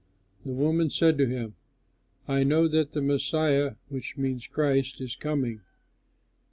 [0.43, 1.53] The woman said to him,
[2.27, 5.61] "I know that the Messiah (which means Christ) is coming.